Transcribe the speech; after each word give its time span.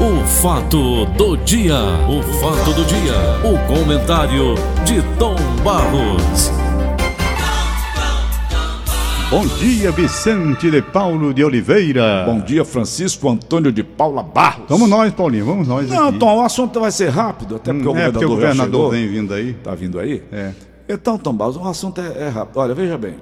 O 0.00 0.24
fato 0.24 1.06
do 1.06 1.36
dia, 1.38 1.74
o 2.08 2.22
fato 2.22 2.72
do 2.72 2.84
dia, 2.84 3.14
o 3.44 3.58
comentário 3.66 4.54
de 4.84 5.02
Tom 5.18 5.34
Barros. 5.64 6.50
Bom 9.28 9.44
dia, 9.58 9.90
Vicente 9.90 10.70
de 10.70 10.80
Paulo 10.80 11.34
de 11.34 11.42
Oliveira. 11.44 12.24
Bom 12.24 12.38
dia, 12.40 12.64
Francisco 12.64 13.28
Antônio 13.28 13.72
de 13.72 13.82
Paula 13.82 14.22
Barros. 14.22 14.66
Vamos 14.68 14.88
nós, 14.88 15.12
Paulinho, 15.12 15.44
vamos 15.44 15.66
nós 15.66 15.90
Não, 15.90 16.08
aqui. 16.10 16.18
Tom, 16.20 16.36
o 16.38 16.42
assunto 16.42 16.78
vai 16.78 16.92
ser 16.92 17.08
rápido, 17.08 17.56
até 17.56 17.72
porque 17.72 17.88
Hum, 17.88 17.92
o 17.92 17.96
é, 17.96 18.10
porque 18.10 18.24
governador, 18.24 18.24
o 18.24 18.34
governador 18.36 18.94
já 18.94 18.98
vem 19.00 19.08
vindo 19.08 19.34
aí. 19.34 19.54
Tá 19.54 19.74
vindo 19.74 19.98
aí? 19.98 20.22
É. 20.30 20.52
Então, 20.88 21.18
Tom 21.18 21.34
Barros, 21.34 21.56
o 21.56 21.64
assunto 21.68 22.00
é, 22.00 22.26
é 22.26 22.28
rápido. 22.28 22.56
Olha, 22.58 22.74
veja 22.74 22.96
bem. 22.96 23.16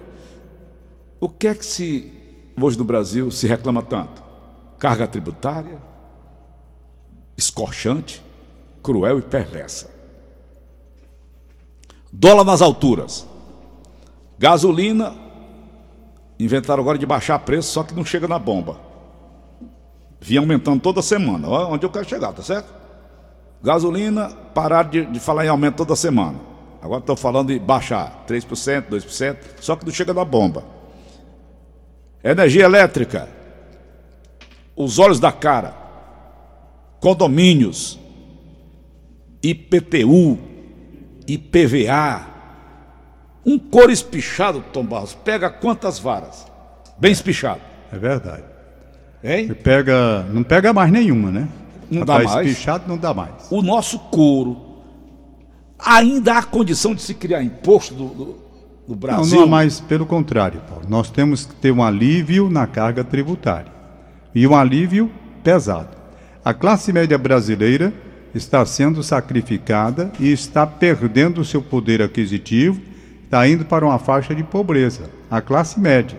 O 1.19 1.29
que 1.29 1.49
é 1.49 1.55
que 1.55 1.65
se 1.65 2.13
hoje 2.61 2.77
no 2.77 2.85
Brasil 2.85 3.31
se 3.31 3.47
reclama 3.47 3.83
tanto? 3.83 4.23
Carga 4.79 5.07
tributária, 5.07 5.79
escorchante, 7.37 8.23
cruel 8.83 9.19
e 9.19 9.23
perversa. 9.23 9.91
Dólar 12.13 12.45
nas 12.45 12.63
alturas. 12.63 13.27
Gasolina, 14.39 15.15
inventaram 16.39 16.83
agora 16.83 16.99
de 16.99 17.07
baixar 17.07 17.39
preço, 17.41 17.73
só 17.73 17.83
que 17.83 17.95
não 17.95 18.05
chega 18.05 18.29
na 18.29 18.39
bomba. 18.39 18.81
Vinha 20.21 20.41
aumentando 20.41 20.81
toda 20.81 21.03
semana. 21.03 21.49
Olha 21.49 21.67
onde 21.67 21.85
eu 21.85 21.91
quero 21.91 22.09
chegar, 22.09 22.33
tá 22.33 22.43
certo? 22.43 22.73
Gasolina, 23.63 24.31
parar 24.55 24.85
de, 24.85 25.05
de 25.07 25.21
falar 25.21 25.45
em 25.45 25.49
aumento 25.49 25.77
toda 25.77 25.97
semana. 25.97 26.39
Agora 26.81 27.01
estão 27.01 27.17
falando 27.17 27.49
de 27.49 27.59
baixar 27.59 28.25
3%, 28.27 28.89
2%, 28.89 29.37
só 29.61 29.77
que 29.77 29.85
não 29.85 29.93
chega 29.93 30.15
na 30.15 30.25
bomba. 30.25 30.65
Energia 32.23 32.65
elétrica, 32.65 33.29
os 34.75 34.99
olhos 34.99 35.19
da 35.19 35.33
cara, 35.33 35.75
condomínios, 37.01 37.99
IPTU, 39.43 40.39
IPVA, 41.27 42.27
um 43.45 43.59
couro 43.59 43.93
espichado, 43.93 44.65
Tom 44.73 44.85
Barros, 44.85 45.15
pega 45.15 45.49
quantas 45.51 45.99
varas? 45.99 46.47
Bem 46.99 47.13
espichado, 47.13 47.61
É 47.93 47.99
verdade. 47.99 48.43
hein? 49.23 49.49
E 49.51 49.55
Pega, 49.55 50.25
não 50.33 50.43
pega 50.43 50.73
mais 50.73 50.91
nenhuma, 50.91 51.31
né? 51.31 51.49
Não 51.91 52.05
dá 52.05 52.19
mais? 52.23 52.49
Pichado 52.49 52.85
não 52.89 52.97
dá 52.99 53.15
mais. 53.15 53.47
o 53.51 53.63
nosso 53.63 53.99
couro 53.99 54.57
ainda 55.79 56.39
há 56.39 56.43
condição 56.43 56.95
de 56.95 57.03
se 57.03 57.15
criar 57.15 57.43
imposto 57.43 57.95
do, 57.95 58.07
do, 58.09 58.25
do 58.25 58.37
Não, 58.89 58.97
Brasil. 58.97 59.37
não 59.39 59.45
há 59.45 59.47
mais, 59.47 59.79
pelo 59.81 60.07
contrário, 60.07 60.61
Paulo. 60.69 60.85
Nós 60.89 61.11
temos 61.11 61.45
que 61.47 61.55
ter 61.55 61.71
um 61.71 61.83
alívio 61.85 62.49
na 62.51 62.67
carga 62.67 63.05
tributária. 63.05 63.71
E 64.35 64.47
um 64.47 64.57
alívio 64.57 65.11
pesado. 65.45 65.91
A 66.47 66.55
classe 66.55 66.93
média 66.93 67.19
brasileira 67.19 67.93
está 68.33 68.65
sendo 68.65 69.03
sacrificada 69.03 70.13
e 70.21 70.31
está 70.31 70.65
perdendo 70.65 71.41
o 71.41 71.45
seu 71.45 71.61
poder 71.61 72.01
aquisitivo, 72.01 72.81
está 73.25 73.49
indo 73.49 73.65
para 73.65 73.85
uma 73.85 73.99
faixa 73.99 74.33
de 74.33 74.45
pobreza. 74.45 75.11
A 75.29 75.41
classe 75.41 75.81
média. 75.81 76.17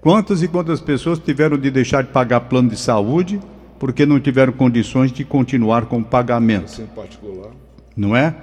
Quantas 0.00 0.42
e 0.42 0.48
quantas 0.48 0.80
pessoas 0.80 1.18
tiveram 1.18 1.58
de 1.58 1.70
deixar 1.70 2.02
de 2.02 2.08
pagar 2.08 2.40
plano 2.40 2.70
de 2.70 2.78
saúde 2.78 3.38
porque 3.78 4.06
não 4.06 4.18
tiveram 4.18 4.54
condições 4.54 5.12
de 5.12 5.22
continuar 5.22 5.84
com 5.84 5.98
o 5.98 6.02
pagamento? 6.02 6.80
Em 6.80 6.86
particular. 6.86 7.50
não 7.94 8.16
é? 8.16 8.34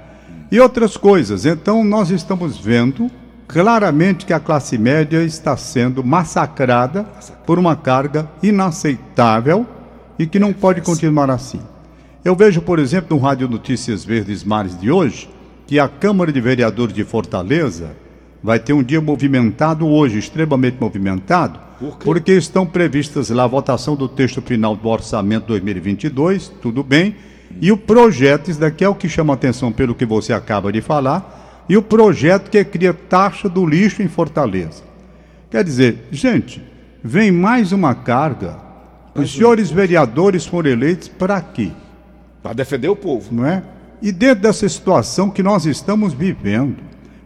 E 0.51 0.59
outras 0.59 0.95
coisas. 0.95 1.43
Então, 1.43 1.83
nós 1.83 2.11
estamos 2.11 2.59
vendo 2.59 3.09
claramente 3.47 4.27
que 4.27 4.33
a 4.33 4.39
classe 4.39 4.77
média 4.77 5.23
está 5.23 5.57
sendo 5.57 6.03
massacrada 6.03 7.03
por 7.47 7.57
uma 7.57 7.75
carga 7.75 8.29
inaceitável 8.43 9.65
e 10.17 10.25
que 10.25 10.39
não 10.39 10.53
pode 10.53 10.81
continuar 10.81 11.29
assim. 11.29 11.59
Eu 12.23 12.35
vejo, 12.35 12.61
por 12.61 12.79
exemplo, 12.79 13.15
no 13.15 13.21
Rádio 13.21 13.49
Notícias 13.49 14.05
Verdes 14.05 14.43
Mares 14.43 14.79
de 14.79 14.89
hoje, 14.89 15.29
que 15.67 15.79
a 15.79 15.87
Câmara 15.87 16.31
de 16.31 16.39
Vereadores 16.39 16.93
de 16.93 17.03
Fortaleza 17.03 17.91
vai 18.41 18.59
ter 18.59 18.73
um 18.73 18.83
dia 18.83 19.01
movimentado 19.01 19.87
hoje, 19.87 20.19
extremamente 20.19 20.77
movimentado, 20.79 21.59
Por 21.79 21.97
porque 21.97 22.33
estão 22.33 22.65
previstas 22.65 23.29
lá 23.29 23.45
a 23.45 23.47
votação 23.47 23.95
do 23.95 24.07
texto 24.07 24.41
final 24.41 24.75
do 24.75 24.87
orçamento 24.87 25.47
2022, 25.47 26.51
tudo 26.61 26.83
bem, 26.83 27.15
e 27.61 27.71
o 27.71 27.77
projeto, 27.77 28.51
isso 28.51 28.59
daqui 28.59 28.83
é 28.83 28.89
o 28.89 28.95
que 28.95 29.07
chama 29.07 29.33
atenção 29.33 29.71
pelo 29.71 29.95
que 29.95 30.05
você 30.05 30.33
acaba 30.33 30.71
de 30.71 30.81
falar, 30.81 31.63
e 31.69 31.77
o 31.77 31.81
projeto 31.81 32.49
que 32.49 32.63
cria 32.63 32.93
taxa 32.93 33.47
do 33.47 33.65
lixo 33.65 34.01
em 34.01 34.07
Fortaleza. 34.07 34.83
Quer 35.49 35.63
dizer, 35.63 36.07
gente, 36.11 36.61
vem 37.03 37.31
mais 37.31 37.71
uma 37.71 37.95
carga. 37.95 38.57
Os 39.15 39.31
senhores 39.31 39.69
vereadores 39.69 40.45
foram 40.45 40.71
eleitos 40.71 41.07
para 41.07 41.39
quê? 41.39 41.71
Para 42.41 42.53
defender 42.53 42.87
o 42.87 42.95
povo. 42.95 43.33
não 43.33 43.45
é? 43.45 43.63
E 44.01 44.11
dentro 44.11 44.43
dessa 44.43 44.67
situação 44.67 45.29
que 45.29 45.43
nós 45.43 45.65
estamos 45.65 46.13
vivendo, 46.13 46.77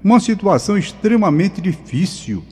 uma 0.04 0.20
situação 0.20 0.78
extremamente 0.78 1.60
difícil, 1.60 2.44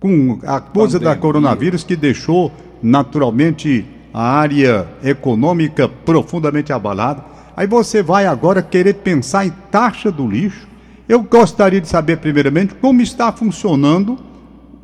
com 0.00 0.38
a 0.46 0.60
coisa 0.60 0.98
da 0.98 1.10
Pandemia. 1.10 1.20
coronavírus 1.20 1.84
que 1.84 1.96
deixou 1.96 2.52
naturalmente 2.82 3.84
a 4.12 4.22
área 4.22 4.86
econômica 5.02 5.88
profundamente 5.88 6.72
abalada. 6.72 7.24
Aí 7.56 7.66
você 7.66 8.02
vai 8.02 8.26
agora 8.26 8.62
querer 8.62 8.94
pensar 8.94 9.46
em 9.46 9.52
taxa 9.70 10.12
do 10.12 10.26
lixo. 10.26 10.68
Eu 11.08 11.22
gostaria 11.22 11.80
de 11.80 11.88
saber 11.88 12.18
primeiramente 12.18 12.74
como 12.74 13.00
está 13.00 13.32
funcionando 13.32 14.18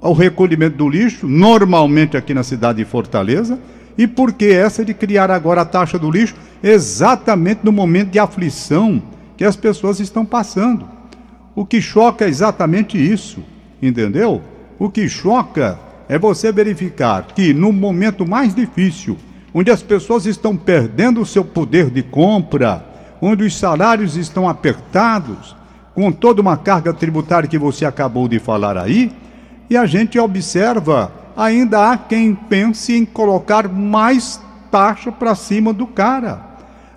o 0.00 0.12
recolhimento 0.12 0.76
do 0.76 0.88
lixo, 0.88 1.26
normalmente 1.26 2.16
aqui 2.16 2.32
na 2.32 2.42
cidade 2.42 2.78
de 2.78 2.84
Fortaleza, 2.84 3.58
e 3.98 4.06
por 4.06 4.32
que 4.32 4.46
essa 4.46 4.84
de 4.84 4.94
criar 4.94 5.30
agora 5.30 5.60
a 5.60 5.64
taxa 5.64 5.98
do 5.98 6.10
lixo 6.10 6.34
exatamente 6.62 7.60
no 7.62 7.72
momento 7.72 8.10
de 8.10 8.18
aflição 8.18 9.02
que 9.36 9.44
as 9.44 9.56
pessoas 9.56 10.00
estão 10.00 10.24
passando. 10.24 10.88
O 11.54 11.66
que 11.66 11.80
choca 11.80 12.24
é 12.24 12.28
exatamente 12.28 12.96
isso, 12.96 13.42
entendeu? 13.82 14.40
O 14.78 14.88
que 14.88 15.08
choca 15.08 15.78
é 16.08 16.18
você 16.18 16.50
verificar 16.50 17.26
que 17.34 17.52
no 17.52 17.72
momento 17.72 18.26
mais 18.26 18.54
difícil, 18.54 19.18
onde 19.52 19.70
as 19.70 19.82
pessoas 19.82 20.26
estão 20.26 20.56
perdendo 20.56 21.20
o 21.20 21.26
seu 21.26 21.44
poder 21.44 21.90
de 21.90 22.02
compra, 22.02 22.84
onde 23.20 23.44
os 23.44 23.58
salários 23.58 24.16
estão 24.16 24.48
apertados, 24.48 25.56
com 25.94 26.10
toda 26.10 26.40
uma 26.40 26.56
carga 26.56 26.94
tributária 26.94 27.48
que 27.48 27.58
você 27.58 27.84
acabou 27.84 28.26
de 28.28 28.38
falar 28.38 28.78
aí, 28.78 29.12
e 29.70 29.76
a 29.76 29.86
gente 29.86 30.18
observa, 30.18 31.12
ainda 31.36 31.92
há 31.92 31.96
quem 31.96 32.34
pense 32.34 32.92
em 32.92 33.04
colocar 33.04 33.68
mais 33.68 34.40
taxa 34.68 35.12
para 35.12 35.32
cima 35.36 35.72
do 35.72 35.86
cara. 35.86 36.44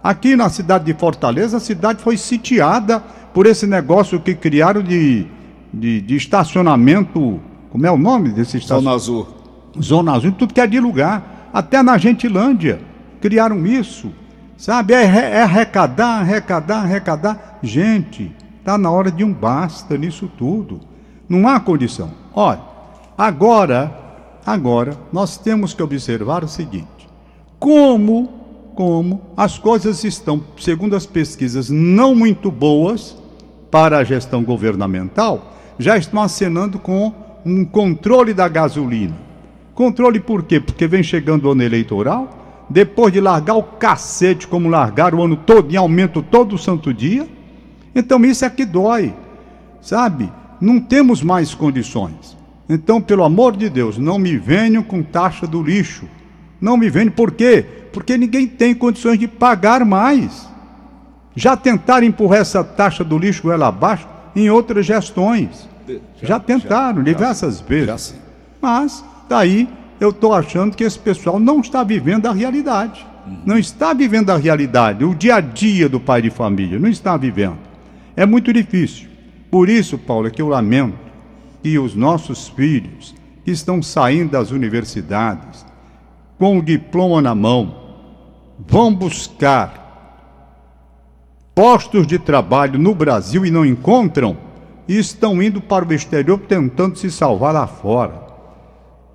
Aqui 0.04 0.36
na 0.36 0.50
cidade 0.50 0.84
de 0.84 0.94
Fortaleza, 0.96 1.58
a 1.58 1.60
cidade 1.60 2.02
foi 2.02 2.18
sitiada 2.18 3.00
por 3.32 3.46
esse 3.46 3.68
negócio 3.68 4.20
que 4.20 4.34
criaram 4.34 4.82
de, 4.82 5.28
de, 5.72 6.02
de 6.02 6.16
estacionamento. 6.16 7.40
Como 7.70 7.86
é 7.86 7.92
o 7.92 7.98
nome 7.98 8.30
desse 8.30 8.58
estacionamento? 8.58 9.04
Zona 9.04 9.20
Azul. 9.20 9.28
Zona 9.80 10.12
Azul, 10.14 10.32
tudo 10.32 10.54
que 10.54 10.60
é 10.60 10.66
de 10.66 10.80
lugar. 10.80 11.50
Até 11.54 11.84
na 11.84 11.96
Gentilândia 12.00 12.82
criaram 13.22 13.68
isso. 13.68 14.12
Sabe? 14.58 14.96
É, 14.96 15.04
é 15.04 15.44
arrecadar, 15.44 16.22
arrecadar, 16.22 16.80
arrecadar. 16.80 17.60
Gente, 17.62 18.36
está 18.60 18.80
na 18.80 18.90
hora 18.90 19.12
de 19.12 19.24
um 19.24 19.32
basta 19.32 19.96
nisso 19.96 20.30
tudo. 20.38 20.93
Não 21.28 21.48
há 21.48 21.60
condição. 21.60 22.12
Olha, 22.34 22.62
agora, 23.18 23.92
agora, 24.46 24.98
nós 25.12 25.38
temos 25.38 25.74
que 25.74 25.82
observar 25.82 26.44
o 26.44 26.48
seguinte: 26.48 27.08
como, 27.60 28.30
como 28.76 29.22
as 29.38 29.58
coisas 29.58 30.04
estão, 30.04 30.44
segundo 30.60 30.96
as 30.96 31.06
pesquisas, 31.06 31.70
não 31.70 32.14
muito 32.14 32.52
boas 32.52 33.18
para 33.72 33.98
a 33.98 34.04
gestão 34.04 34.44
governamental, 34.44 35.54
já 35.80 35.98
estão 35.98 36.22
acenando 36.22 36.78
com 36.78 37.14
um 37.46 37.66
controle 37.66 38.34
da 38.34 38.48
gasolina. 38.48 39.16
Controle 39.74 40.20
por 40.20 40.44
quê? 40.44 40.60
Porque 40.60 40.88
vem 40.88 41.02
chegando 41.02 41.46
o 41.46 41.52
ano 41.52 41.64
eleitoral, 41.64 42.66
depois 42.70 43.12
de 43.12 43.20
largar 43.20 43.56
o 43.56 43.64
cacete 43.64 44.48
como 44.48 44.70
largaram 44.70 45.20
o 45.20 45.24
ano 45.24 45.36
todo, 45.36 45.72
em 45.72 45.78
aumento 45.78 46.22
todo 46.22 46.58
santo 46.58 46.94
dia. 46.94 47.28
Então 47.96 48.24
isso 48.24 48.46
é 48.46 48.50
que 48.50 48.66
dói, 48.66 49.14
sabe? 49.82 50.32
Não 50.64 50.80
temos 50.80 51.22
mais 51.22 51.54
condições. 51.54 52.38
Então, 52.70 53.02
pelo 53.02 53.26
amor 53.26 53.58
de 53.58 53.70
Deus, 53.70 53.98
não 53.98 54.18
me 54.18 54.38
venham 54.38 54.82
com 54.82 55.04
taxa 55.04 55.46
do 55.46 55.62
lixo. 55.62 56.06
Não 56.62 56.78
me 56.78 56.90
venham, 56.90 57.12
por 57.12 57.32
quê? 57.32 57.66
Porque 57.92 58.18
ninguém 58.18 58.48
tem 58.48 58.74
condições 58.74 59.20
de 59.20 59.28
pagar 59.28 59.84
mais. 59.84 60.48
Já 61.36 61.58
tentaram 61.58 62.08
empurrar 62.08 62.40
essa 62.40 62.64
taxa 62.64 63.04
do 63.04 63.18
lixo 63.18 63.52
ela 63.52 63.68
abaixo 63.68 64.08
em 64.34 64.50
outras 64.50 64.86
gestões. 64.86 65.68
Já, 66.22 66.40
tentaram 66.40 67.04
diversas 67.04 67.60
vezes. 67.60 67.88
Já 67.88 67.98
sim. 67.98 68.16
Mas, 68.62 69.04
daí, 69.28 69.68
eu 70.00 70.12
estou 70.12 70.34
achando 70.34 70.78
que 70.78 70.86
esse 70.86 70.98
pessoal 70.98 71.42
não 71.42 71.60
está 71.60 71.84
vivendo 71.84 72.28
a 72.28 72.32
realidade. 72.32 73.06
Não 73.46 73.58
está 73.58 73.94
vivendo 73.94 74.30
a 74.30 74.38
realidade, 74.38 75.04
o 75.04 75.14
dia 75.14 75.36
a 75.36 75.42
dia 75.42 75.90
do 75.90 76.00
pai 76.00 76.22
de 76.22 76.30
família. 76.30 76.80
Não 76.80 76.88
está 76.88 77.18
vivendo. 77.18 77.58
É 78.16 78.26
muito 78.26 78.54
difícil. 78.54 79.13
Por 79.54 79.70
isso, 79.70 80.00
Paulo, 80.00 80.26
é 80.26 80.32
que 80.32 80.42
eu 80.42 80.48
lamento 80.48 80.98
que 81.62 81.78
os 81.78 81.94
nossos 81.94 82.48
filhos, 82.48 83.14
que 83.46 83.52
estão 83.52 83.84
saindo 83.84 84.32
das 84.32 84.50
universidades, 84.50 85.64
com 86.40 86.58
o 86.58 86.62
diploma 86.64 87.22
na 87.22 87.36
mão, 87.36 87.76
vão 88.58 88.92
buscar 88.92 90.90
postos 91.54 92.08
de 92.08 92.18
trabalho 92.18 92.80
no 92.80 92.96
Brasil 92.96 93.46
e 93.46 93.52
não 93.52 93.64
encontram, 93.64 94.36
e 94.88 94.98
estão 94.98 95.40
indo 95.40 95.62
para 95.62 95.88
o 95.88 95.94
exterior 95.94 96.40
tentando 96.40 96.98
se 96.98 97.12
salvar 97.12 97.54
lá 97.54 97.68
fora. 97.68 98.24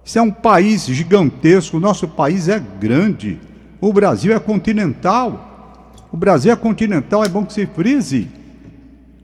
Isso 0.04 0.20
é 0.20 0.22
um 0.22 0.30
país 0.30 0.86
gigantesco, 0.86 1.78
o 1.78 1.80
nosso 1.80 2.06
país 2.06 2.48
é 2.48 2.60
grande, 2.60 3.40
o 3.80 3.92
Brasil 3.92 4.32
é 4.32 4.38
continental. 4.38 5.96
O 6.12 6.16
Brasil 6.16 6.52
é 6.52 6.56
continental, 6.56 7.24
é 7.24 7.28
bom 7.28 7.44
que 7.44 7.52
se 7.52 7.66
frise. 7.66 8.37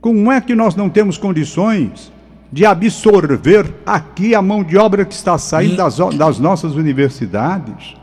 Como 0.04 0.30
é 0.30 0.38
que 0.38 0.54
nós 0.54 0.76
não 0.76 0.90
temos 0.90 1.16
condições 1.16 2.12
de 2.52 2.66
absorver 2.66 3.72
aqui 3.86 4.34
a 4.34 4.42
mão 4.42 4.62
de 4.62 4.76
obra 4.76 5.02
que 5.02 5.14
está 5.14 5.38
saindo 5.38 5.76
das, 5.76 5.96
das 6.14 6.38
nossas 6.38 6.74
universidades? 6.74 7.96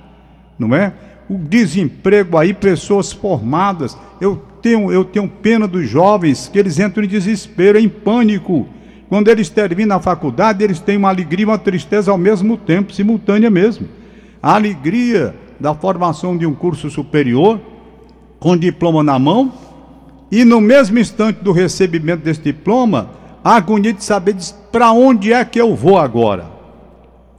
Não 0.57 0.74
é? 0.74 0.94
O 1.30 1.38
desemprego 1.38 2.39
aí, 2.39 2.56
pessoas 2.56 3.12
formadas. 3.12 3.95
Eu 4.19 4.42
tenho, 4.63 4.92
eu 4.92 5.06
tenho 5.06 5.27
pena 5.27 5.68
dos 5.68 5.88
jovens 5.88 6.50
que 6.51 6.57
eles 6.57 6.80
entram 6.80 7.03
em 7.03 7.07
desespero, 7.07 7.77
em 7.77 7.88
pânico. 7.88 8.68
Quando 9.07 9.27
eles 9.27 9.48
terminam 9.48 9.98
a 9.98 10.00
faculdade, 10.00 10.63
eles 10.63 10.80
têm 10.80 10.98
uma 10.98 11.09
alegria 11.09 11.44
e 11.44 11.50
uma 11.50 11.59
tristeza 11.59 12.09
ao 12.09 12.18
mesmo 12.18 12.57
tempo, 12.57 12.92
simultânea 12.92 13.51
mesmo. 13.51 13.88
A 14.42 14.56
alegria 14.56 15.36
da 15.59 15.75
formação 15.75 16.36
de 16.36 16.48
um 16.48 16.56
curso 16.56 16.89
superior, 16.89 17.62
com 18.39 18.57
diploma 18.57 19.03
na 19.03 19.19
mão, 19.19 19.53
e 20.31 20.45
no 20.45 20.62
mesmo 20.62 20.98
instante 20.98 21.44
do 21.44 21.51
recebimento 21.51 22.24
desse 22.24 22.42
diploma, 22.42 23.10
a 23.44 23.56
agonia 23.56 23.92
de 23.92 24.04
saber 24.04 24.36
para 24.72 24.92
onde 24.92 25.33
é 25.33 25.44
que 25.44 25.60
eu 25.60 25.75
vou 25.75 25.98
agora. 25.98 26.50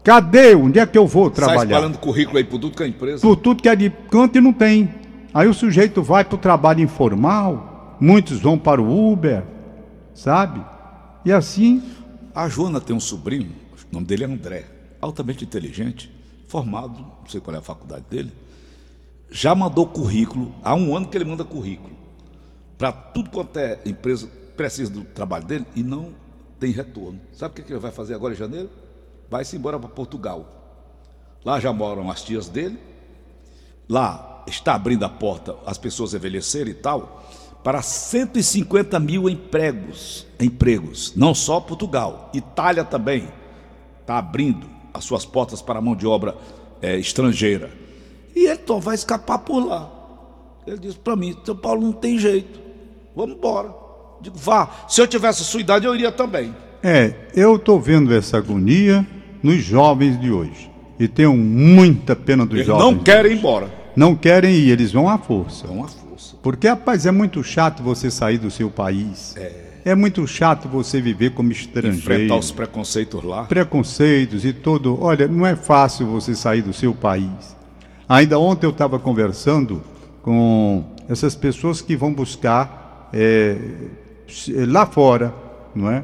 Cadê? 0.04 0.54
Onde 0.54 0.78
é 0.78 0.86
que 0.86 0.98
eu 0.98 1.06
vou 1.06 1.30
trabalhar? 1.30 1.58
Sai 1.58 1.66
espalhando 1.68 1.98
currículo 1.98 2.38
aí 2.38 2.44
por 2.44 2.58
tudo 2.58 2.76
que 2.76 2.82
é 2.82 2.88
empresa. 2.88 3.22
Por 3.22 3.36
tudo 3.36 3.62
que 3.62 3.68
é 3.68 3.76
de 3.76 3.88
canto 4.10 4.36
e 4.36 4.40
não 4.40 4.52
tem. 4.52 4.92
Aí 5.32 5.48
o 5.48 5.54
sujeito 5.54 6.02
vai 6.02 6.24
para 6.24 6.34
o 6.34 6.38
trabalho 6.38 6.80
informal, 6.80 7.96
muitos 7.98 8.40
vão 8.40 8.58
para 8.58 8.82
o 8.82 9.12
Uber, 9.12 9.42
sabe? 10.14 10.60
E 11.24 11.32
assim. 11.32 11.82
A 12.34 12.48
Joana 12.48 12.80
tem 12.80 12.94
um 12.94 13.00
sobrinho, 13.00 13.50
o 13.90 13.94
nome 13.94 14.06
dele 14.06 14.24
é 14.24 14.26
André, 14.26 14.64
altamente 15.00 15.44
inteligente, 15.44 16.10
formado, 16.48 16.98
não 16.98 17.28
sei 17.28 17.40
qual 17.40 17.54
é 17.54 17.58
a 17.58 17.62
faculdade 17.62 18.04
dele, 18.10 18.32
já 19.30 19.54
mandou 19.54 19.86
currículo, 19.86 20.52
há 20.62 20.74
um 20.74 20.96
ano 20.96 21.06
que 21.08 21.16
ele 21.16 21.26
manda 21.26 21.44
currículo, 21.44 21.92
para 22.82 22.90
tudo 22.90 23.30
quanto 23.30 23.56
é 23.58 23.78
empresa 23.86 24.28
precisa 24.56 24.90
do 24.90 25.04
trabalho 25.04 25.44
dele 25.44 25.64
e 25.76 25.84
não 25.84 26.12
tem 26.58 26.72
retorno. 26.72 27.20
Sabe 27.32 27.60
o 27.60 27.64
que 27.64 27.72
ele 27.72 27.78
vai 27.78 27.92
fazer 27.92 28.12
agora 28.12 28.34
em 28.34 28.36
janeiro? 28.36 28.68
Vai-se 29.30 29.54
embora 29.54 29.78
para 29.78 29.88
Portugal. 29.88 30.44
Lá 31.44 31.60
já 31.60 31.72
moram 31.72 32.10
as 32.10 32.24
tias 32.24 32.48
dele, 32.48 32.76
lá 33.88 34.42
está 34.48 34.74
abrindo 34.74 35.04
a 35.04 35.08
porta 35.08 35.54
as 35.64 35.78
pessoas 35.78 36.12
envelhecerem 36.12 36.72
e 36.72 36.74
tal, 36.74 37.24
para 37.62 37.80
150 37.82 38.98
mil 38.98 39.30
empregos, 39.30 40.26
empregos, 40.40 41.14
não 41.14 41.36
só 41.36 41.60
Portugal, 41.60 42.30
Itália 42.34 42.84
também 42.84 43.28
está 44.00 44.18
abrindo 44.18 44.68
as 44.92 45.04
suas 45.04 45.24
portas 45.24 45.62
para 45.62 45.78
a 45.78 45.82
mão 45.82 45.94
de 45.94 46.04
obra 46.04 46.36
é, 46.80 46.96
estrangeira. 46.96 47.70
E 48.34 48.46
ele 48.46 48.54
então, 48.54 48.80
vai 48.80 48.96
escapar 48.96 49.38
por 49.38 49.64
lá. 49.64 49.88
Ele 50.66 50.78
disse 50.78 50.98
para 50.98 51.14
mim, 51.14 51.36
São 51.44 51.56
Paulo 51.56 51.80
não 51.80 51.92
tem 51.92 52.18
jeito, 52.18 52.61
vamos 53.14 53.36
embora. 53.36 53.74
Digo, 54.20 54.36
vá, 54.38 54.68
se 54.88 55.00
eu 55.00 55.06
tivesse 55.06 55.42
a 55.42 55.44
sua 55.44 55.60
idade, 55.60 55.86
eu 55.86 55.94
iria 55.94 56.12
também. 56.12 56.54
É, 56.82 57.14
eu 57.34 57.56
estou 57.56 57.80
vendo 57.80 58.14
essa 58.14 58.38
agonia 58.38 59.06
nos 59.42 59.62
jovens 59.62 60.20
de 60.20 60.30
hoje. 60.30 60.70
E 60.98 61.08
tenho 61.08 61.36
muita 61.36 62.14
pena 62.14 62.44
dos 62.44 62.56
Eles 62.56 62.66
jovens. 62.66 62.82
não 62.84 62.98
querem 62.98 63.32
ir 63.32 63.38
embora 63.38 63.82
não 63.94 64.14
querem 64.14 64.54
ir, 64.54 64.70
eles 64.70 64.92
vão 64.92 65.08
à 65.08 65.18
força. 65.18 65.66
Vão 65.66 65.84
à 65.84 65.88
força. 65.88 66.36
Porque, 66.42 66.68
rapaz, 66.68 67.06
é 67.06 67.10
muito 67.10 67.42
chato 67.44 67.82
você 67.82 68.10
sair 68.10 68.38
do 68.38 68.50
seu 68.50 68.70
país. 68.70 69.34
É. 69.36 69.72
É 69.84 69.94
muito 69.96 70.24
chato 70.28 70.68
você 70.68 71.00
viver 71.00 71.30
como 71.30 71.50
estrangeiro. 71.50 71.98
Enfrentar 71.98 72.36
os 72.36 72.52
preconceitos 72.52 73.24
lá. 73.24 73.44
Preconceitos 73.44 74.44
e 74.44 74.52
todo. 74.52 74.96
Olha, 75.02 75.26
não 75.26 75.44
é 75.44 75.56
fácil 75.56 76.06
você 76.06 76.34
sair 76.36 76.62
do 76.62 76.72
seu 76.72 76.94
país. 76.94 77.56
Ainda 78.08 78.38
ontem 78.38 78.66
eu 78.66 78.70
estava 78.70 78.98
conversando 78.98 79.82
com 80.22 80.84
essas 81.08 81.34
pessoas 81.34 81.80
que 81.80 81.96
vão 81.96 82.14
buscar 82.14 82.81
é, 83.12 83.56
lá 84.66 84.86
fora, 84.86 85.34
não 85.74 85.90
é? 85.90 86.02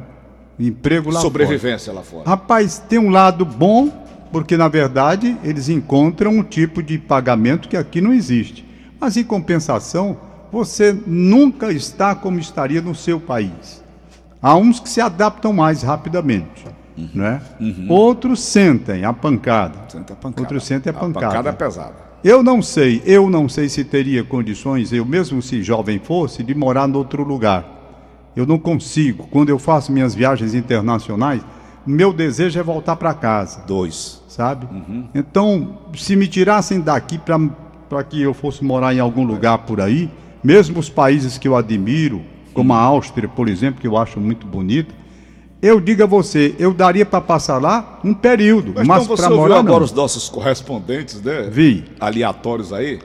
Emprego 0.58 1.10
lá 1.10 1.20
Sobrevivência 1.20 1.92
fora. 1.92 1.98
lá 1.98 2.02
fora. 2.02 2.28
Rapaz, 2.28 2.78
tem 2.78 2.98
um 2.98 3.10
lado 3.10 3.44
bom 3.44 3.90
porque 4.32 4.56
na 4.56 4.68
verdade 4.68 5.36
eles 5.42 5.68
encontram 5.68 6.32
um 6.32 6.42
tipo 6.42 6.82
de 6.82 6.98
pagamento 6.98 7.68
que 7.68 7.76
aqui 7.76 8.00
não 8.00 8.12
existe. 8.12 8.66
Mas 9.00 9.16
em 9.16 9.24
compensação, 9.24 10.16
você 10.50 10.96
nunca 11.06 11.72
está 11.72 12.14
como 12.14 12.38
estaria 12.38 12.82
no 12.82 12.94
seu 12.94 13.20
país. 13.20 13.82
Há 14.40 14.56
uns 14.56 14.80
que 14.80 14.88
se 14.88 15.00
adaptam 15.00 15.52
mais 15.52 15.82
rapidamente, 15.82 16.66
uhum. 16.96 17.10
né? 17.14 17.40
Uhum. 17.60 17.86
Outros 17.88 18.40
sentem 18.40 19.04
a 19.04 19.12
pancada. 19.12 19.78
Senta 19.88 20.12
a 20.12 20.16
pancada. 20.16 20.42
Outros 20.42 20.64
sentem 20.64 20.90
a 20.90 20.94
pancada. 20.94 21.26
A 21.26 21.28
pancada 21.28 21.48
é 21.50 21.52
pesada. 21.52 22.07
Eu 22.22 22.42
não 22.42 22.60
sei, 22.60 23.00
eu 23.06 23.30
não 23.30 23.48
sei 23.48 23.68
se 23.68 23.84
teria 23.84 24.24
condições, 24.24 24.92
eu 24.92 25.04
mesmo 25.04 25.40
se 25.40 25.62
jovem 25.62 26.00
fosse, 26.00 26.42
de 26.42 26.52
morar 26.52 26.88
em 26.88 26.92
outro 26.94 27.22
lugar. 27.22 27.64
Eu 28.34 28.44
não 28.44 28.58
consigo. 28.58 29.28
Quando 29.30 29.50
eu 29.50 29.58
faço 29.58 29.92
minhas 29.92 30.14
viagens 30.14 30.52
internacionais, 30.52 31.42
meu 31.86 32.12
desejo 32.12 32.58
é 32.58 32.62
voltar 32.62 32.96
para 32.96 33.14
casa. 33.14 33.62
Dois. 33.66 34.22
Sabe? 34.28 34.66
Uhum. 34.66 35.08
Então, 35.14 35.78
se 35.94 36.14
me 36.14 36.28
tirassem 36.28 36.80
daqui 36.80 37.18
para 37.18 38.04
que 38.04 38.20
eu 38.20 38.34
fosse 38.34 38.64
morar 38.64 38.94
em 38.94 39.00
algum 39.00 39.24
lugar 39.24 39.58
por 39.58 39.80
aí, 39.80 40.10
mesmo 40.42 40.78
os 40.78 40.88
países 40.88 41.38
que 41.38 41.48
eu 41.48 41.56
admiro, 41.56 42.22
como 42.52 42.72
a 42.72 42.78
Áustria, 42.78 43.28
por 43.28 43.48
exemplo, 43.48 43.80
que 43.80 43.86
eu 43.86 43.96
acho 43.96 44.20
muito 44.20 44.46
bonita, 44.46 44.94
eu 45.60 45.80
digo 45.80 46.02
a 46.02 46.06
você, 46.06 46.54
eu 46.58 46.72
daria 46.72 47.04
para 47.04 47.20
passar 47.20 47.58
lá 47.58 47.98
um 48.04 48.14
período, 48.14 48.72
mas, 48.74 48.86
mas 48.86 49.04
então 49.04 49.16
para 49.16 49.30
morar 49.30 49.58
agora 49.58 49.84
os 49.84 49.92
nossos 49.92 50.28
correspondentes, 50.28 51.20
né? 51.20 51.48
Vi. 51.50 51.84
Aleatórios 51.98 52.72
aí 52.72 53.00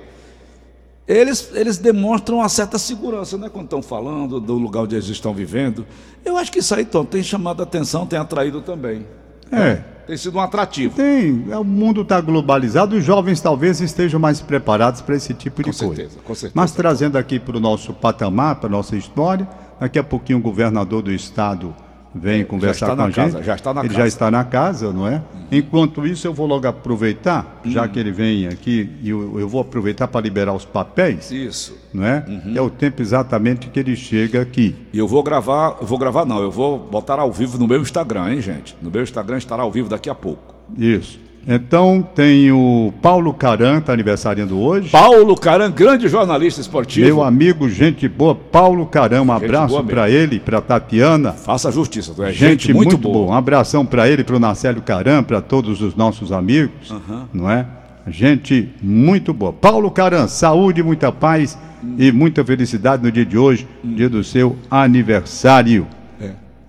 eles, 1.08 1.52
eles 1.54 1.78
demonstram 1.78 2.38
uma 2.38 2.50
certa 2.50 2.78
segurança, 2.78 3.38
né? 3.38 3.50
Quando 3.50 3.66
estão 3.66 3.82
falando 3.82 4.40
do 4.40 4.54
lugar 4.54 4.84
onde 4.84 4.96
eles 4.96 5.08
estão 5.08 5.34
vivendo. 5.34 5.86
Eu 6.24 6.38
acho 6.38 6.52
que 6.52 6.60
isso 6.60 6.74
aí, 6.74 6.86
Tom, 6.86 7.04
tem 7.04 7.22
chamado 7.22 7.60
a 7.60 7.64
atenção, 7.64 8.06
tem 8.06 8.18
atraído 8.18 8.62
também. 8.62 9.06
É. 9.52 9.82
Tem 10.08 10.18
sido 10.18 10.38
um 10.38 10.42
atrativo. 10.42 10.96
Tem. 10.96 11.46
É, 11.50 11.58
o 11.58 11.64
mundo 11.64 12.02
está 12.02 12.20
globalizado, 12.22 12.96
os 12.96 13.04
jovens 13.04 13.42
talvez 13.42 13.82
estejam 13.82 14.20
mais 14.20 14.42
preparados 14.42 15.02
para 15.02 15.16
esse 15.16 15.34
tipo 15.34 15.62
de 15.62 15.72
com 15.72 15.78
coisa. 15.78 15.96
Certeza, 15.96 16.20
com 16.24 16.36
certeza. 16.36 16.54
Mas 16.56 16.72
trazendo 16.72 17.18
aqui 17.18 17.40
para 17.40 17.58
o 17.58 17.60
nosso 17.60 17.94
patamar, 17.94 18.56
para 18.56 18.68
a 18.68 18.72
nossa 18.72 18.96
história, 18.96 19.48
daqui 19.80 20.00
a 20.00 20.04
pouquinho 20.04 20.40
o 20.40 20.42
governador 20.42 21.02
do 21.02 21.12
estado 21.12 21.76
vem 22.14 22.44
conversar 22.46 22.96
com 22.96 23.02
a 23.02 23.12
casa, 23.12 23.38
gente. 23.38 23.46
Já 23.46 23.56
está 23.56 23.74
na 23.74 23.82
ele 23.82 23.90
casa. 23.90 24.00
já 24.00 24.08
está 24.08 24.32
na 24.32 24.44
casa, 24.44 24.94
não 24.94 25.08
é? 25.08 25.16
Uhum. 25.16 25.42
Enquanto 25.52 26.06
isso, 26.06 26.28
eu 26.28 26.34
vou 26.34 26.46
logo 26.46 26.68
aproveitar, 26.68 27.62
uhum. 27.66 27.72
já 27.72 27.88
que 27.88 28.00
ele 28.00 28.12
vem 28.12 28.48
aqui, 28.48 28.90
e 29.02 29.10
eu, 29.10 29.40
eu, 29.40 29.48
vou 29.48 29.62
aproveitar 29.62 30.08
para 30.08 30.22
liberar 30.22 30.54
os 30.54 30.66
papéis. 30.66 31.32
Isso. 31.32 31.78
Não 31.94 32.06
é? 32.06 32.24
Uhum. 32.28 32.54
É 32.56 32.62
o 32.62 32.70
tempo 32.70 33.02
exatamente 33.02 33.68
que 33.68 33.80
ele 33.80 33.96
chega 33.96 34.42
aqui. 34.42 34.76
E 34.92 34.98
eu 34.98 35.08
vou 35.08 35.24
gravar, 35.24 35.78
eu 35.82 35.88
vou 35.88 35.98
gravar 35.98 36.26
não, 36.26 36.42
eu 36.42 36.52
vou 36.52 36.78
botar 36.78 37.20
ao 37.20 37.32
vivo 37.32 37.58
no 37.58 37.68
meu 37.68 37.82
Instagram, 37.82 38.34
hein, 38.34 38.42
gente? 38.42 38.76
No 38.82 38.92
meu 38.92 39.04
Instagram 39.04 39.38
estará 39.38 39.64
ao 39.64 39.72
vivo 39.72 39.90
daqui 39.90 40.10
a 40.10 40.16
pouco. 40.16 40.54
Isso. 40.78 41.23
Então 41.48 42.08
tem 42.16 42.52
o 42.52 42.94
Paulo 43.02 43.34
Caran, 43.34 43.80
está 43.80 43.92
aniversariando 43.92 44.60
hoje. 44.60 44.90
Paulo 44.90 45.36
Caran, 45.36 45.70
grande 45.72 46.08
jornalista 46.08 46.62
esportivo. 46.62 47.06
Meu 47.06 47.24
amigo, 47.24 47.70
gente 47.70 48.08
boa, 48.08 48.34
Paulo 48.34 48.86
Caran, 48.86 49.24
um 49.24 49.32
abraço 49.32 49.84
para 49.84 50.10
ele, 50.10 50.40
para 50.40 50.62
Tatiana. 50.62 51.34
Faça 51.34 51.72
justiça, 51.72 52.14
tu 52.16 52.24
é 52.24 52.32
gente, 52.32 52.68
gente 52.68 52.74
muito, 52.74 52.92
muito 52.92 52.98
boa. 52.98 53.32
Um 53.32 53.34
abração 53.34 53.86
para 53.86 54.08
ele, 54.08 54.24
para 54.24 54.36
o 54.36 54.40
Narcélio 54.40 54.82
Caran, 54.82 55.22
para 55.22 55.42
todos 55.42 55.82
os 55.82 55.96
nossos 55.96 56.32
amigos, 56.32 56.90
uhum. 56.90 57.26
não 57.34 57.50
é? 57.50 57.66
Gente 58.08 58.70
muito 58.82 59.34
boa. 59.34 59.54
Paulo 59.54 59.90
Caran, 59.90 60.28
saúde, 60.28 60.84
muita 60.84 61.12
paz 61.12 61.58
hum. 61.82 61.96
e 61.98 62.12
muita 62.12 62.44
felicidade 62.44 63.02
no 63.02 63.12
dia 63.12 63.26
de 63.26 63.38
hoje, 63.38 63.68
hum. 63.84 63.94
dia 63.96 64.10
do 64.10 64.24
seu 64.24 64.58
aniversário. 64.70 65.88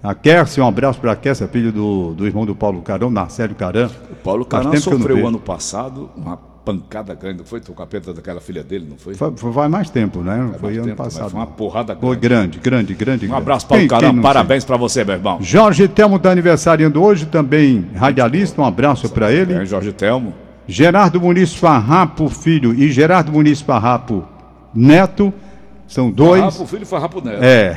A 0.05 0.15
Kersia, 0.15 0.63
um 0.63 0.69
abraço 0.69 1.01
para 1.01 1.13
a 1.13 1.17
Kersia, 1.17 1.49
filho 1.49 1.73
do, 1.73 2.13
do 2.13 2.27
irmão 2.27 2.45
do 2.45 2.55
Paulo 2.55 2.83
Carão, 2.83 3.09
Narcélio 3.09 3.57
Caran. 3.57 3.89
O 4.13 4.17
Paulo 4.17 4.45
Carão 4.45 4.77
sofreu 4.77 5.27
ano 5.27 5.39
passado 5.39 6.11
uma 6.15 6.37
pancada 6.37 7.15
grande, 7.15 7.39
não 7.39 7.47
foi? 7.47 7.63
O 7.67 7.73
capeta 7.73 8.13
daquela 8.13 8.39
filha 8.39 8.63
dele, 8.63 8.87
não 8.87 8.99
foi? 8.99 9.15
Foi, 9.15 9.35
foi 9.35 9.51
vai 9.51 9.67
mais 9.67 9.89
tempo, 9.89 10.21
né? 10.21 10.37
Não 10.37 10.59
foi 10.59 10.77
ano 10.77 10.89
tempo, 10.89 11.03
passado. 11.03 11.31
Foi 11.31 11.41
uma 11.41 11.47
porrada 11.47 11.95
grande. 11.95 12.07
Foi 12.07 12.17
grande, 12.17 12.59
grande, 12.59 12.95
grande. 12.95 13.29
Um 13.29 13.35
abraço, 13.35 13.67
Paulo 13.67 13.89
Carão, 13.89 14.21
parabéns 14.21 14.63
para 14.63 14.77
você, 14.77 15.03
meu 15.07 15.15
irmão. 15.15 15.39
Jorge 15.41 15.89
Telmo 15.89 16.17
está 16.17 16.33
aniversariando 16.33 17.03
hoje, 17.03 17.25
também 17.25 17.87
radialista, 17.95 18.61
um 18.61 18.65
abraço 18.67 19.09
para 19.09 19.33
ele. 19.33 19.55
É, 19.55 19.65
Jorge 19.65 19.91
Telmo. 19.91 20.35
Gerardo 20.69 21.19
Muniz 21.19 21.55
Farrapo, 21.55 22.29
filho, 22.29 22.75
e 22.75 22.93
Gerardo 22.93 23.33
Muniz 23.33 23.63
Farrapo, 23.63 24.23
neto. 24.75 25.33
São 25.87 26.11
dois. 26.11 26.41
Farrapo 26.41 26.67
filho 26.67 26.83
e 26.83 26.87
Farrapo 26.87 27.21
neto. 27.21 27.43
É. 27.43 27.75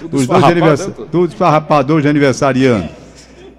Tudo 0.00 0.16
Os 0.16 0.26
dois. 0.26 0.90
Tudo 1.10 1.34
farrapador 1.34 2.02
de 2.02 2.08
aniversariante. 2.08 2.90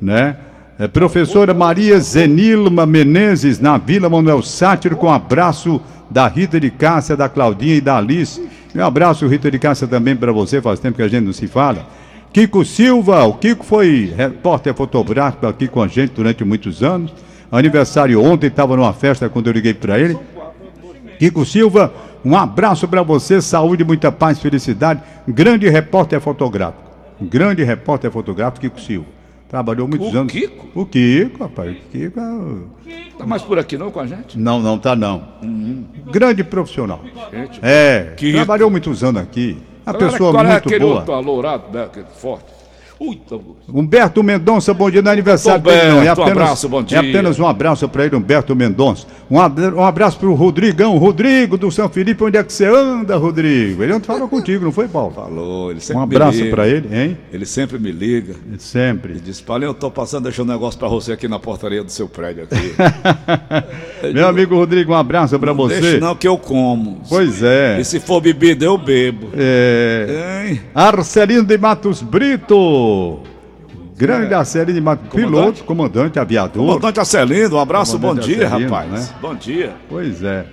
Né? 0.01 0.35
É, 0.79 0.87
professora 0.87 1.53
Maria 1.55 1.99
Zenilma 1.99 2.85
Menezes, 2.85 3.59
na 3.59 3.79
Vila 3.79 4.07
Manuel 4.09 4.43
Sátiro, 4.43 4.95
com 4.95 5.07
um 5.07 5.11
abraço 5.11 5.81
da 6.09 6.27
Rita 6.27 6.59
de 6.59 6.69
Cássia, 6.69 7.17
da 7.17 7.27
Claudinha 7.27 7.75
e 7.75 7.81
da 7.81 7.97
Alice. 7.97 8.47
Um 8.75 8.83
abraço, 8.83 9.25
Rita 9.25 9.49
de 9.49 9.57
Cássia, 9.57 9.87
também 9.87 10.15
para 10.15 10.31
você, 10.31 10.61
faz 10.61 10.79
tempo 10.79 10.97
que 10.97 11.01
a 11.01 11.07
gente 11.07 11.25
não 11.25 11.33
se 11.33 11.47
fala. 11.47 11.87
Kiko 12.31 12.63
Silva, 12.63 13.23
o 13.23 13.33
Kiko 13.33 13.65
foi 13.65 14.13
repórter 14.15 14.73
fotográfico 14.75 15.47
aqui 15.47 15.67
com 15.67 15.81
a 15.81 15.87
gente 15.87 16.11
durante 16.11 16.43
muitos 16.43 16.83
anos. 16.83 17.11
Aniversário 17.51 18.21
ontem, 18.21 18.45
estava 18.45 18.75
numa 18.75 18.93
festa 18.93 19.27
quando 19.29 19.47
eu 19.47 19.53
liguei 19.53 19.73
para 19.73 19.97
ele. 19.97 20.15
Kiko 21.17 21.43
Silva, 21.43 21.91
um 22.27 22.35
abraço 22.35 22.87
para 22.87 23.01
você, 23.01 23.41
saúde, 23.41 23.83
muita 23.85 24.11
paz, 24.11 24.39
felicidade. 24.39 25.01
Grande 25.27 25.69
repórter 25.69 26.19
fotográfico. 26.19 26.83
Grande 27.21 27.63
repórter 27.63 28.11
fotográfico, 28.11 28.61
Kiko 28.61 28.81
Silva. 28.81 29.07
Trabalhou 29.47 29.87
muitos 29.87 30.13
O 30.13 30.17
anos. 30.17 30.33
Kiko? 30.33 30.67
O 30.75 30.85
Kiko, 30.85 31.43
rapaz. 31.43 31.71
O 31.71 31.79
Kiko 31.89 32.19
é... 32.19 32.97
Tá 33.17 33.25
mais 33.25 33.41
por 33.41 33.57
aqui 33.57 33.77
não 33.77 33.89
com 33.89 34.01
a 34.01 34.05
gente? 34.05 34.37
Não, 34.37 34.59
não 34.59 34.77
tá 34.77 34.93
não. 34.93 35.23
Grande 36.11 36.43
profissional. 36.43 36.99
Gente. 37.31 37.59
É, 37.63 38.13
Kiko. 38.17 38.35
trabalhou 38.37 38.69
muitos 38.69 39.03
anos 39.05 39.21
aqui. 39.21 39.57
Uma 39.85 39.93
pessoa 39.93 40.33
qual 40.33 40.43
é 40.45 40.51
muito 40.51 40.67
aquele 40.67 40.79
boa. 40.81 40.95
outro 40.95 41.13
alourado, 41.13 41.63
né, 41.71 41.85
aquele 41.85 42.07
forte? 42.17 42.56
Humberto 43.71 44.23
Mendonça, 44.23 44.73
bom 44.73 44.89
dia 44.89 45.01
no 45.01 45.09
aniversário 45.09 45.59
Humberto, 45.59 45.79
dele, 45.79 45.93
não. 45.93 46.01
É 46.01 46.09
um 46.09 46.11
apenas, 46.11 46.31
abraço, 46.31 46.69
bom 46.69 46.83
dia. 46.83 46.97
É 46.97 46.99
apenas 46.99 47.39
um 47.39 47.47
abraço 47.47 47.87
para 47.87 48.05
ele, 48.05 48.15
Humberto 48.15 48.55
Mendonça. 48.55 49.05
Um, 49.29 49.37
um 49.37 49.83
abraço 49.83 50.17
para 50.17 50.29
o 50.29 50.33
Rodrigão, 50.33 50.97
Rodrigo 50.97 51.57
do 51.57 51.71
São 51.71 51.87
Felipe. 51.89 52.23
Onde 52.23 52.37
é 52.37 52.43
que 52.43 52.51
você 52.51 52.65
anda, 52.65 53.15
Rodrigo? 53.17 53.83
Ele 53.83 53.93
ontem 53.93 54.07
falou 54.07 54.27
contigo, 54.29 54.65
não 54.65 54.71
foi, 54.71 54.87
Paulo? 54.87 55.13
Falou, 55.13 55.69
ele 55.69 55.79
sempre 55.79 55.99
Um 55.99 56.03
abraço 56.03 56.45
para 56.49 56.67
ele, 56.67 56.89
hein? 56.95 57.17
Ele 57.31 57.45
sempre 57.45 57.77
me 57.77 57.91
liga. 57.91 58.35
Sempre. 58.57 59.13
E 59.17 59.19
diz, 59.19 59.41
Paulinho, 59.41 59.69
eu 59.69 59.73
tô 59.73 59.91
passando, 59.91 60.23
deixando 60.23 60.49
um 60.49 60.53
negócio 60.53 60.79
pra 60.79 60.87
você 60.87 61.11
aqui 61.11 61.27
na 61.27 61.39
portaria 61.39 61.83
do 61.83 61.91
seu 61.91 62.07
prédio 62.07 62.45
aqui. 62.45 62.73
Meu 64.13 64.27
amigo 64.27 64.55
Rodrigo, 64.55 64.93
um 64.93 64.95
abraço 64.95 65.37
para 65.37 65.53
você. 65.53 65.79
Deixa 65.79 65.99
não 65.99 66.15
que 66.15 66.27
eu 66.27 66.37
como. 66.37 67.01
Pois 67.07 67.43
é. 67.43 67.79
E 67.79 67.85
se 67.85 67.99
for 67.99 68.21
bebida, 68.21 68.65
eu 68.65 68.77
bebo. 68.77 69.29
É. 69.35 70.47
Hein? 70.49 70.61
Arcelino 70.73 71.43
de 71.43 71.57
Matos 71.57 72.01
Brito. 72.01 72.86
Grande 73.97 74.31
É. 74.31 74.35
Arcelino 74.37 74.73
de 74.79 74.81
Comandante? 74.81 75.09
Piloto, 75.09 75.63
comandante 75.63 76.19
aviador. 76.19 76.63
Comandante 76.67 76.99
Acelino, 76.99 77.55
um 77.55 77.59
abraço, 77.59 77.97
bom 77.97 78.09
Comandante 78.09 78.35
dia, 78.35 78.45
Acelino, 78.47 78.69
rapaz. 78.71 78.91
né? 78.91 79.09
Bom 79.19 79.33
dia. 79.33 79.73
Pois 79.89 80.21
é. 80.23 80.45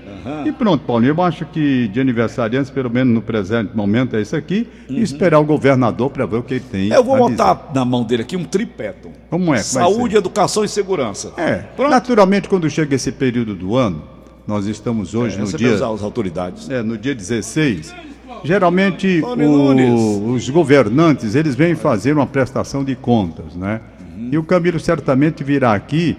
E 0.46 0.52
pronto, 0.52 0.82
Paulinho, 0.86 1.12
eu 1.14 1.22
acho 1.22 1.44
que 1.44 1.86
de 1.88 2.00
aniversariantes, 2.00 2.70
pelo 2.70 2.88
menos 2.88 3.12
no 3.12 3.20
presente 3.20 3.76
momento, 3.76 4.16
é 4.16 4.22
isso 4.22 4.34
aqui. 4.34 4.66
E 4.88 5.02
esperar 5.02 5.38
o 5.38 5.44
governador 5.44 6.08
para 6.08 6.24
ver 6.24 6.36
o 6.38 6.42
que 6.42 6.54
ele 6.54 6.64
tem. 6.72 6.88
Uhum. 6.88 6.96
Eu 6.96 7.04
vou 7.04 7.16
dizer. 7.28 7.36
botar 7.36 7.70
na 7.74 7.84
mão 7.84 8.02
dele 8.02 8.22
aqui 8.22 8.34
um 8.34 8.44
tripé, 8.44 8.92
Tom. 8.92 9.12
Como 9.28 9.52
é 9.54 9.58
Saúde, 9.58 10.16
educação 10.16 10.64
e 10.64 10.68
segurança. 10.68 11.34
É, 11.36 11.56
Pronto. 11.76 11.90
naturalmente, 11.90 12.48
quando 12.48 12.70
chega 12.70 12.94
esse 12.94 13.12
período 13.12 13.54
do 13.54 13.76
ano, 13.76 14.02
nós 14.46 14.64
estamos 14.66 15.14
hoje 15.14 15.36
no 15.36 15.44
Receber 15.44 15.76
dia, 15.76 15.86
as 15.86 16.02
autoridades. 16.02 16.70
é, 16.70 16.82
no 16.82 16.96
dia 16.96 17.14
16. 17.14 17.94
Geralmente, 18.44 19.22
o- 19.22 20.32
os 20.32 20.48
governantes, 20.50 21.34
eles 21.34 21.54
vêm 21.54 21.74
fazer 21.74 22.12
uma 22.12 22.26
prestação 22.26 22.84
de 22.84 22.94
contas, 22.94 23.54
né? 23.54 23.80
Uhum. 24.16 24.28
E 24.32 24.38
o 24.38 24.42
Camilo 24.44 24.78
certamente 24.80 25.42
virá 25.42 25.72
aqui 25.74 26.16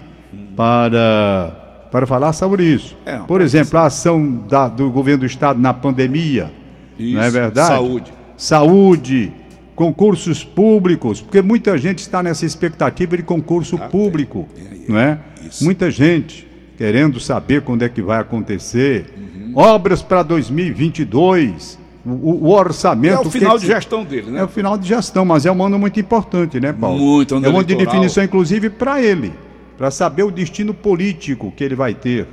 para, 0.56 1.88
para 1.90 2.06
falar 2.06 2.32
sobre 2.32 2.64
isso. 2.64 2.96
É, 3.06 3.16
Por 3.18 3.40
exemplo, 3.40 3.78
a 3.78 3.86
ação 3.86 4.44
da- 4.48 4.68
do 4.68 4.90
governo 4.90 5.20
do 5.20 5.26
Estado 5.26 5.60
na 5.60 5.72
pandemia, 5.72 6.50
não 6.98 7.20
é 7.20 7.24
Isso, 7.24 7.32
verdade? 7.32 7.68
saúde. 7.68 8.12
Saúde, 8.36 9.32
concursos 9.74 10.42
públicos, 10.44 11.20
porque 11.20 11.40
muita 11.42 11.76
gente 11.78 11.98
está 12.00 12.22
nessa 12.22 12.44
expectativa 12.44 13.16
de 13.16 13.22
concurso 13.22 13.78
público, 13.78 14.46
não 14.88 14.98
é? 14.98 15.18
Ah, 15.20 15.46
Isso. 15.46 15.64
Muita 15.64 15.90
gente 15.90 16.46
querendo 16.76 17.18
saber 17.20 17.62
quando 17.62 17.82
é 17.82 17.88
que 17.88 18.02
vai 18.02 18.20
acontecer. 18.20 19.06
Uhum. 19.16 19.52
Obras 19.54 20.02
para 20.02 20.22
2022, 20.22 21.78
o, 22.06 22.46
o- 22.46 22.50
orçamento. 22.50 23.14
É 23.14 23.26
o 23.26 23.30
final 23.30 23.54
que 23.56 23.60
de 23.62 23.66
gestão 23.66 24.04
dele, 24.04 24.30
né? 24.30 24.40
É 24.40 24.44
o 24.44 24.48
final 24.48 24.78
de 24.78 24.86
gestão, 24.88 25.24
mas 25.24 25.44
é 25.44 25.50
um 25.52 25.62
ano 25.62 25.78
muito 25.78 25.98
importante, 25.98 26.60
né, 26.60 26.72
Paulo? 26.72 26.98
Muito, 26.98 27.34
ano 27.34 27.46
É 27.46 27.48
um 27.50 27.56
ano 27.56 27.64
de 27.64 27.74
definição, 27.74 28.22
inclusive, 28.22 28.70
para 28.70 29.02
ele, 29.02 29.32
para 29.76 29.90
saber 29.90 30.22
o 30.22 30.30
destino 30.30 30.72
político 30.72 31.52
que 31.56 31.64
ele 31.64 31.74
vai 31.74 31.94
ter, 31.94 32.28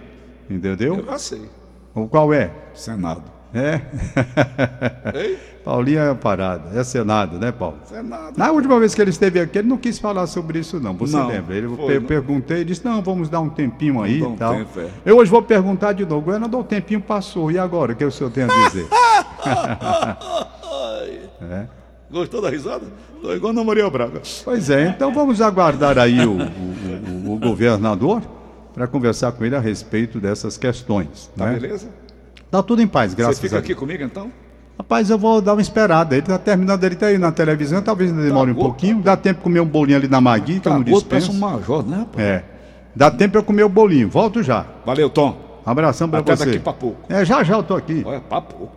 entendeu? 0.49 0.97
Eu 0.97 1.05
já 1.05 1.17
sei. 1.17 1.41
O 1.95 2.07
qual 2.07 2.33
é? 2.33 2.51
Senado. 2.73 3.23
É. 3.55 3.81
Ei, 5.13 5.37
Paulinho 5.63 5.99
é 5.99 6.13
parada, 6.15 6.77
é 6.77 6.83
Senado, 6.83 7.37
né, 7.37 7.51
Paulo? 7.51 7.77
Senado. 7.85 8.33
Na 8.35 8.51
última 8.51 8.79
vez 8.79 8.95
que 8.95 9.01
ele 9.01 9.11
esteve 9.11 9.39
aqui, 9.39 9.59
ele 9.59 9.67
não 9.67 9.77
quis 9.77 9.99
falar 9.99 10.25
sobre 10.25 10.57
isso, 10.59 10.79
não. 10.79 10.93
Você 10.95 11.15
Não, 11.15 11.27
lembra? 11.27 11.55
Ele, 11.55 11.67
foi, 11.67 11.95
eu 11.97 12.01
não. 12.01 12.07
perguntei, 12.07 12.57
ele 12.57 12.65
disse: 12.65 12.83
não, 12.83 13.01
vamos 13.03 13.29
dar 13.29 13.39
um 13.41 13.49
tempinho 13.49 14.01
aí 14.01 14.21
um 14.23 14.33
e 14.33 14.37
tal. 14.37 14.55
tempo, 14.55 14.79
é. 14.79 14.87
Eu 15.05 15.17
hoje 15.17 15.29
vou 15.29 15.41
perguntar 15.43 15.93
de 15.93 16.03
novo. 16.03 16.21
Governador, 16.25 16.61
o 16.61 16.63
tempinho 16.63 16.99
passou. 16.99 17.51
E 17.51 17.57
agora? 17.59 17.93
O 17.93 17.95
que 17.95 18.03
o 18.03 18.11
senhor 18.11 18.31
tem 18.31 18.43
a 18.43 18.47
dizer? 18.47 18.87
É. 21.41 21.65
Gostou 22.11 22.41
da 22.41 22.49
risada? 22.49 22.83
Tô 23.21 23.33
igual 23.33 23.53
na 23.53 23.63
Maria 23.63 23.89
Braga. 23.89 24.21
Pois 24.45 24.69
é, 24.69 24.87
então 24.89 25.13
vamos 25.13 25.41
aguardar 25.41 25.97
aí 25.97 26.25
o, 26.25 26.31
o- 26.37 27.29
o- 27.29 27.33
o 27.33 27.39
governador 27.39 28.21
para 28.73 28.87
conversar 28.87 29.31
com 29.31 29.43
ele 29.43 29.55
a 29.55 29.59
respeito 29.59 30.19
dessas 30.19 30.57
questões. 30.57 31.29
Tá 31.35 31.45
né? 31.47 31.59
beleza? 31.59 31.87
Tá 32.51 32.61
tudo 32.61 32.81
em 32.81 32.87
paz, 32.87 33.13
graças 33.13 33.37
Você 33.37 33.41
fica 33.43 33.55
a 33.55 33.59
aqui 33.59 33.69
Deus. 33.69 33.79
comigo 33.79 34.03
então? 34.03 34.31
Rapaz, 34.77 35.09
eu 35.09 35.17
vou 35.17 35.41
dar 35.41 35.53
uma 35.53 35.61
esperada. 35.61 36.15
Ele 36.15 36.25
tá 36.25 36.37
terminando, 36.37 36.83
ele 36.83 36.95
tá 36.95 37.07
aí 37.07 37.17
na 37.17 37.31
televisão, 37.31 37.81
talvez 37.81 38.11
ainda 38.11 38.23
demore 38.23 38.51
um 38.51 38.53
gordo, 38.55 38.67
pouquinho. 38.69 39.01
Dá 39.01 39.15
tempo 39.17 39.39
de 39.39 39.43
comer 39.43 39.59
um 39.59 39.65
bolinho 39.65 39.97
ali 39.97 40.07
na 40.07 40.19
Magui, 40.21 40.59
que 40.59 40.67
eu 40.67 40.71
Tá 40.71 40.77
não 40.77 40.83
gordo, 40.83 41.05
parece 41.07 41.27
dispenso. 41.29 41.45
um 41.45 41.51
major, 41.51 41.85
né? 41.85 41.97
rapaz? 41.99 42.19
É. 42.25 42.43
Dá 42.95 43.09
tempo 43.11 43.31
pra 43.33 43.39
eu 43.41 43.43
comer 43.43 43.63
o 43.63 43.69
bolinho. 43.69 44.09
Volto 44.09 44.41
já. 44.43 44.65
Valeu, 44.85 45.09
Tom. 45.09 45.61
Abração 45.65 46.09
pra 46.09 46.19
Até 46.19 46.35
você. 46.35 46.45
daqui 46.45 46.59
pra 46.59 46.73
pouco. 46.73 47.01
É, 47.11 47.23
já 47.25 47.43
já 47.43 47.55
eu 47.55 47.63
tô 47.63 47.75
aqui. 47.75 48.03
Olha, 48.05 48.19
papo. 48.19 48.69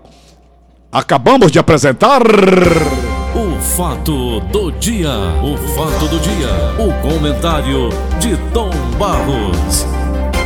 Acabamos 0.97 1.53
de 1.53 1.59
apresentar. 1.59 2.23
O 2.23 3.61
fato 3.61 4.41
do 4.41 4.73
dia. 4.73 5.11
O 5.43 5.55
fato 5.75 6.09
do 6.09 6.19
dia. 6.19 6.49
O 6.79 6.91
comentário 7.03 7.91
de 8.19 8.35
Tom 8.51 8.71
Barros. 8.99 10.06